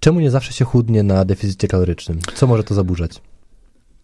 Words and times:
Czemu 0.00 0.20
nie 0.20 0.30
zawsze 0.30 0.52
się 0.52 0.64
chudnie 0.64 1.02
na 1.02 1.24
deficycie 1.24 1.68
kalorycznym? 1.68 2.18
Co 2.34 2.46
może 2.46 2.64
to 2.64 2.74
zaburzać? 2.74 3.22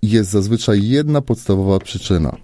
Jest 0.03 0.31
zazwyczaj 0.31 0.89
jedna 0.89 1.21
podstawowa 1.21 1.79
przyczyna, 1.79 2.37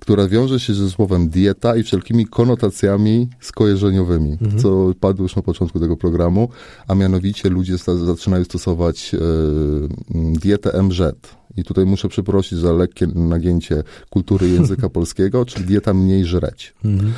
która 0.00 0.28
wiąże 0.28 0.60
się 0.60 0.74
ze 0.74 0.90
słowem 0.90 1.28
dieta 1.28 1.76
i 1.76 1.82
wszelkimi 1.82 2.26
konotacjami 2.26 3.28
skojarzeniowymi, 3.40 4.32
Mhm. 4.32 4.58
co 4.62 4.92
padło 5.00 5.22
już 5.22 5.36
na 5.36 5.42
początku 5.42 5.80
tego 5.80 5.96
programu, 5.96 6.48
a 6.88 6.94
mianowicie 6.94 7.48
ludzie 7.48 7.76
zaczynają 8.06 8.44
stosować 8.44 9.12
m, 9.14 10.32
dietę 10.34 10.82
MZ. 10.82 11.16
I 11.56 11.64
tutaj 11.64 11.86
muszę 11.86 12.08
przeprosić 12.08 12.58
za 12.58 12.72
lekkie 12.72 13.06
nagięcie 13.06 13.82
kultury 14.10 14.48
języka 14.58 14.88
polskiego, 14.88 15.44
czyli 15.44 15.64
dieta 15.66 15.94
mniej 15.94 16.24
żreć. 16.24 16.74
Mhm. 16.84 17.12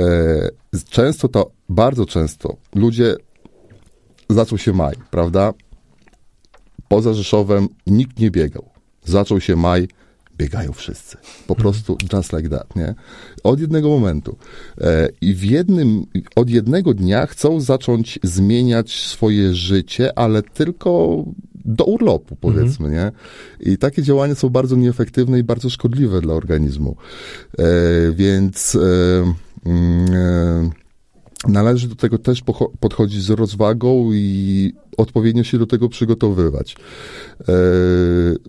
E, 0.00 0.04
często 0.90 1.28
to, 1.28 1.50
bardzo 1.68 2.06
często 2.06 2.56
ludzie, 2.74 3.16
zaczął 4.28 4.58
się 4.58 4.72
maj, 4.72 4.94
prawda? 5.10 5.52
Poza 6.88 7.14
Rzeszowem 7.14 7.68
nikt 7.86 8.18
nie 8.18 8.30
biegał. 8.30 8.64
Zaczął 9.04 9.40
się 9.40 9.56
maj, 9.56 9.88
biegają 10.38 10.72
wszyscy. 10.72 11.16
Po 11.46 11.54
prostu 11.54 11.96
just 12.12 12.32
like 12.32 12.48
that, 12.48 12.76
nie? 12.76 12.94
Od 13.44 13.60
jednego 13.60 13.88
momentu. 13.88 14.36
E, 14.80 15.08
I 15.20 15.34
w 15.34 15.44
jednym, 15.44 16.06
od 16.36 16.50
jednego 16.50 16.94
dnia 16.94 17.26
chcą 17.26 17.60
zacząć 17.60 18.18
zmieniać 18.22 19.06
swoje 19.06 19.54
życie, 19.54 20.18
ale 20.18 20.42
tylko 20.42 21.24
do 21.64 21.84
urlopu, 21.84 22.36
powiedzmy, 22.36 22.90
nie? 22.90 23.12
I 23.60 23.78
takie 23.78 24.02
działania 24.02 24.34
są 24.34 24.48
bardzo 24.48 24.76
nieefektywne 24.76 25.38
i 25.38 25.44
bardzo 25.44 25.70
szkodliwe 25.70 26.20
dla 26.20 26.34
organizmu. 26.34 26.96
E, 27.58 27.64
więc 28.12 28.74
e, 28.74 28.78
mm, 29.66 30.14
e, 30.14 30.85
należy 31.48 31.88
do 31.88 31.94
tego 31.94 32.18
też 32.18 32.42
podchodzić 32.80 33.22
z 33.22 33.30
rozwagą 33.30 34.10
i 34.12 34.72
odpowiednio 34.96 35.44
się 35.44 35.58
do 35.58 35.66
tego 35.66 35.88
przygotowywać. 35.88 36.76
E, 37.48 37.52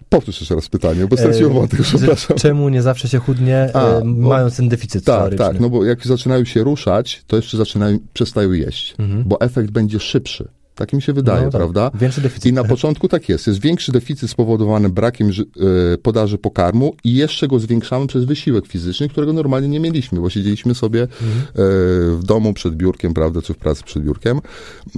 powtórz 0.10 0.40
jeszcze 0.42 0.56
raz 0.56 0.70
pytanie, 0.70 1.08
bo 1.08 1.18
straciłem 1.18 1.52
E, 1.52 1.56
wątek, 1.56 1.82
że 1.82 1.98
przepraszam. 1.98 2.38
Czemu 2.38 2.70
nie 2.70 2.82
zawsze 2.82 3.08
się 3.10 3.18
chudnie, 3.20 3.70
A, 3.74 3.86
e, 4.00 4.04
mając 4.04 4.58
ten 4.58 4.70
deficyt 4.70 5.04
Tak, 5.06 5.16
kaloryczny? 5.18 5.46
tak, 5.46 5.60
no 5.60 5.70
bo 5.70 5.86
jak 5.86 6.08
zaczynają 6.08 6.46
się 6.46 6.64
ruszać, 6.64 7.24
to 7.28 7.36
jeszcze 7.36 7.58
zaczynają, 7.58 8.00
przestają 8.14 8.52
jeść, 8.52 8.96
Mhm. 9.00 9.24
bo 9.28 9.42
efekt 9.42 9.72
będzie 9.72 10.00
szybszy. 10.00 10.48
Tak 10.78 10.94
mi 10.94 11.02
się 11.02 11.14
wydaje, 11.14 11.46
No 11.46 11.52
tak, 11.52 11.60
prawda? 11.60 11.92
Większy 11.94 12.22
deficyt. 12.22 12.46
I 12.46 12.54
na 12.54 12.64
początku 12.64 13.08
tak 13.08 13.30
jest. 13.30 13.48
Jest 13.48 13.62
większy 13.62 13.92
deficyt 13.92 14.30
spowodowany 14.30 14.90
brakiem 14.90 15.30
e, 15.30 15.98
podaży 15.98 16.38
pokarmu 16.38 16.96
i 17.04 17.14
jeszcze 17.14 17.48
go 17.48 17.60
zwiększamy 17.60 18.08
przez 18.08 18.26
wysiłek 18.26 18.68
fizyczny, 18.68 19.10
którego 19.10 19.34
normalnie 19.34 19.68
nie 19.68 19.80
mieliśmy, 19.80 20.22
bo 20.22 20.30
siedzieliśmy 20.30 20.76
sobie 20.76 21.04
e, 21.04 21.08
w 22.12 22.20
domu 22.24 22.54
przed 22.54 22.76
biurkiem, 22.76 23.14
prawda, 23.14 23.42
czy 23.42 23.54
w 23.54 23.58
pracy 23.58 23.84
przed 23.84 24.04
biurkiem. 24.04 24.40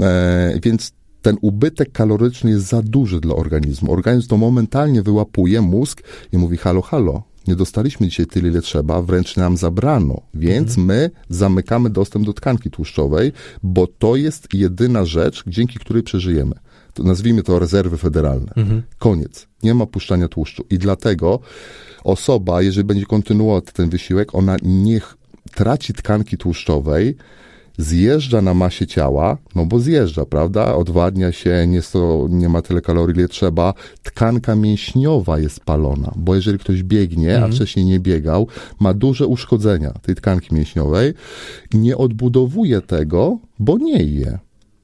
E, 0.02 0.60
Więc 0.64 0.92
ten 1.22 1.38
ubytek 1.42 1.92
kaloryczny 1.92 2.52
jest 2.52 2.66
za 2.66 2.82
duży 2.82 3.20
dla 3.20 3.36
organizmu. 3.36 3.94
Organizm 3.94 4.28
to 4.28 4.38
momentalnie 4.38 5.02
wyłapuje 5.02 5.62
mózg 5.62 6.04
i 6.32 6.38
mówi 6.38 6.58
halo, 6.58 6.82
halo. 6.82 7.29
Nie 7.48 7.56
dostaliśmy 7.56 8.08
dzisiaj 8.08 8.26
tyle, 8.26 8.50
ile 8.50 8.62
trzeba, 8.62 9.02
wręcz 9.02 9.38
nam 9.38 9.58
zabrano, 9.58 10.22
więc 10.34 10.78
my 10.78 11.12
zamykamy 11.30 11.90
dostęp 11.90 12.26
do 12.26 12.34
tkanki 12.34 12.70
tłuszczowej, 12.70 13.32
bo 13.64 13.88
to 13.88 14.16
jest 14.16 14.54
jedyna 14.54 15.06
rzecz, 15.06 15.44
dzięki 15.48 15.80
której 15.80 16.04
przeżyjemy. 16.04 16.56
To 16.94 17.04
nazwijmy 17.04 17.44
to 17.44 17.60
rezerwy 17.60 17.98
federalne. 17.98 18.54
Koniec. 18.98 19.48
Nie 19.64 19.74
ma 19.74 19.86
puszczania 19.86 20.28
tłuszczu. 20.28 20.66
I 20.70 20.78
dlatego 20.78 21.40
osoba, 22.04 22.62
jeżeli 22.62 22.88
będzie 22.88 23.06
kontynuować 23.06 23.66
ten 23.74 23.90
wysiłek, 23.90 24.36
ona 24.36 24.58
niech 24.64 25.18
traci 25.56 25.94
tkanki 25.94 26.38
tłuszczowej, 26.38 27.16
zjeżdża 27.80 28.42
na 28.42 28.54
masie 28.54 28.88
ciała, 28.88 29.38
no 29.56 29.66
bo 29.66 29.80
zjeżdża, 29.80 30.26
prawda? 30.26 30.76
Odwadnia 30.76 31.32
się, 31.32 31.68
nie, 31.68 31.82
nie 32.30 32.50
ma 32.50 32.62
tyle 32.62 32.82
kalorii, 32.82 33.18
ile 33.18 33.28
trzeba. 33.28 33.74
Tkanka 34.04 34.56
mięśniowa 34.56 35.40
jest 35.40 35.60
palona, 35.60 36.14
bo 36.16 36.36
jeżeli 36.36 36.60
ktoś 36.60 36.84
biegnie, 36.84 37.44
a 37.44 37.48
wcześniej 37.48 37.86
nie 37.86 38.00
biegał, 38.00 38.48
ma 38.80 38.94
duże 38.94 39.28
uszkodzenia 39.28 39.92
tej 39.92 40.16
tkanki 40.16 40.56
mięśniowej, 40.56 41.14
nie 41.74 41.98
odbudowuje 41.98 42.82
tego, 42.82 43.40
bo 43.60 43.78
nie 43.78 44.04
je. 44.04 44.40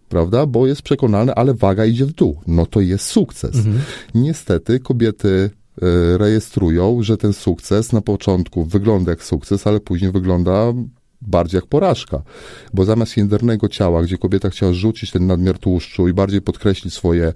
Prawda? 0.09 0.45
Bo 0.45 0.67
jest 0.67 0.81
przekonany, 0.81 1.35
ale 1.35 1.53
waga 1.53 1.85
idzie 1.85 2.05
w 2.05 2.13
dół. 2.13 2.39
No 2.47 2.65
to 2.65 2.81
jest 2.81 3.05
sukces. 3.05 3.55
Niestety 4.15 4.79
kobiety 4.79 5.49
e, 5.81 6.17
rejestrują, 6.17 7.03
że 7.03 7.17
ten 7.17 7.33
sukces 7.33 7.93
na 7.93 8.01
początku 8.01 8.65
wygląda 8.65 9.11
jak 9.11 9.23
sukces, 9.23 9.67
ale 9.67 9.79
później 9.79 10.11
wygląda 10.11 10.73
bardziej 11.27 11.57
jak 11.57 11.65
porażka. 11.65 12.21
Bo 12.73 12.85
zamiast 12.85 13.17
jędrnego 13.17 13.67
ciała, 13.67 14.03
gdzie 14.03 14.17
kobieta 14.17 14.49
chciała 14.49 14.73
rzucić 14.73 15.11
ten 15.11 15.27
nadmiar 15.27 15.59
tłuszczu 15.59 16.07
i 16.07 16.13
bardziej 16.13 16.41
podkreślić 16.41 16.93
swoje, 16.93 17.33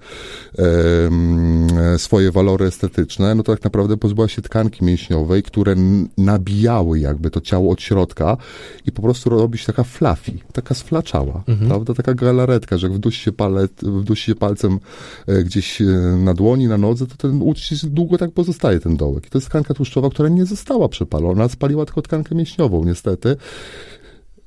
e, 0.58 1.98
swoje 1.98 2.30
walory 2.30 2.66
estetyczne, 2.66 3.34
no 3.34 3.42
to 3.42 3.52
tak 3.52 3.64
naprawdę 3.64 3.96
pozbyła 3.96 4.28
się 4.28 4.42
tkanki 4.42 4.84
mięśniowej, 4.84 5.42
które 5.42 5.76
nabijały 6.18 6.98
jakby 6.98 7.30
to 7.30 7.40
ciało 7.40 7.72
od 7.72 7.82
środka 7.82 8.36
i 8.86 8.92
po 8.92 9.02
prostu 9.02 9.30
robi 9.30 9.58
się 9.58 9.66
taka 9.66 9.84
fluffy, 9.84 10.32
taka 10.52 10.74
sflaczała, 10.74 11.44
prawda? 11.68 11.94
Taka 11.94 12.14
galaretka, 12.14 12.78
że 12.78 12.86
jak 12.86 12.96
wdusi 12.96 13.20
się, 13.20 13.32
palec, 13.32 13.70
wdusi 13.82 14.24
się 14.24 14.34
palcem 14.34 14.80
e, 15.26 15.42
gdzieś 15.42 15.82
e, 15.82 15.84
na 16.24 16.34
dłoni, 16.34 16.68
na 16.68 16.78
nodze, 16.78 17.06
to 17.06 17.16
ten 17.16 17.42
uścisk 17.42 17.86
długo 17.86 18.18
tak 18.18 18.30
pozostaje 18.30 18.80
ten 18.80 18.96
dołek. 18.96 19.26
I 19.26 19.30
to 19.30 19.38
jest 19.38 19.48
tkanka 19.48 19.74
tłuszczowa, 19.74 20.10
która 20.10 20.28
nie 20.28 20.46
została 20.46 20.88
przepalona, 20.88 21.48
spaliła 21.48 21.86
tylko 21.86 22.02
tkankę 22.02 22.34
mięśniową, 22.34 22.84
niestety. 22.84 23.36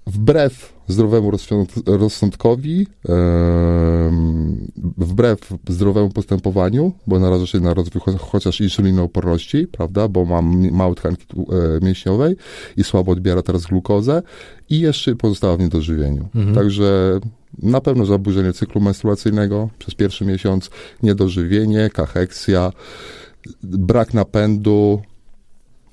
Wbrew 0.07 0.73
zdrowemu 0.87 1.31
rozsąd- 1.31 1.83
rozsądkowi, 1.99 2.87
wbrew 4.97 5.39
zdrowemu 5.69 6.09
postępowaniu, 6.09 6.91
bo 7.07 7.19
naraża 7.19 7.45
się 7.45 7.59
na 7.59 7.73
rozwój 7.73 8.01
cho- 8.01 8.17
chociaż 8.19 8.61
insulinooporności, 8.61 9.67
prawda, 9.67 10.07
bo 10.07 10.25
mam 10.25 10.71
mało 10.71 10.95
tkanki 10.95 11.25
e, 11.31 11.85
mięśniowej 11.85 12.35
i 12.77 12.83
słabo 12.83 13.11
odbiera 13.11 13.41
teraz 13.41 13.65
glukozę 13.65 14.21
i 14.69 14.79
jeszcze 14.79 15.15
pozostała 15.15 15.57
w 15.57 15.59
niedożywieniu. 15.59 16.27
Także 16.55 17.19
na 17.61 17.81
pewno 17.81 18.05
zaburzenie 18.05 18.53
cyklu 18.53 18.81
menstruacyjnego 18.81 19.69
przez 19.79 19.95
pierwszy 19.95 20.25
miesiąc, 20.25 20.69
niedożywienie, 21.03 21.89
kacheksja, 21.93 22.71
brak 23.63 24.13
napędu, 24.13 25.01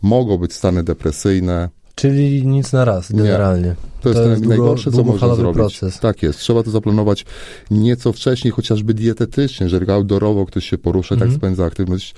mogą 0.03 0.39
być 0.39 0.53
stany 0.53 0.83
depresyjne, 0.83 1.69
Czyli 1.95 2.47
nic 2.47 2.73
na 2.73 2.85
raz, 2.85 3.11
Nie. 3.11 3.17
generalnie. 3.19 3.75
to 4.01 4.09
jest, 4.09 4.21
jest 4.21 4.31
naj- 4.33 4.37
długo- 4.45 4.49
najgorsze, 4.49 4.91
co 4.93 5.05
można 5.05 5.35
zrobić. 5.35 5.55
proces. 5.57 6.01
Tak 6.01 6.23
jest. 6.23 6.39
Trzeba 6.39 6.63
to 6.63 6.71
zaplanować 6.71 7.25
nieco 7.71 8.13
wcześniej, 8.13 8.51
chociażby 8.53 8.95
dietetycznie, 8.95 9.65
jeżeli 9.65 9.91
outdoorowo 9.91 10.47
ktoś 10.47 10.65
się 10.71 10.79
porusza, 10.79 11.15
Mhm. 11.15 11.31
tak 11.31 11.39
spędza 11.39 11.65
aktywność 11.65 12.15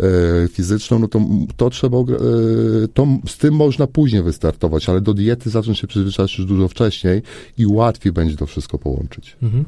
e, 0.00 0.48
fizyczną, 0.48 0.98
no 0.98 1.08
to 1.08 1.20
to 1.56 1.70
trzeba, 1.70 1.98
e, 1.98 2.02
to 2.94 3.06
z 3.28 3.38
tym 3.38 3.54
można 3.54 3.86
później 3.86 4.22
wystartować, 4.22 4.88
ale 4.88 5.00
do 5.00 5.14
diety 5.14 5.50
zacząć 5.50 5.78
się 5.78 5.86
przyzwyczaić 5.86 6.38
już 6.38 6.46
dużo 6.46 6.68
wcześniej 6.68 7.22
i 7.58 7.66
łatwiej 7.66 8.12
będzie 8.12 8.36
to 8.36 8.46
wszystko 8.46 8.78
połączyć. 8.78 9.36
Mhm. 9.42 9.64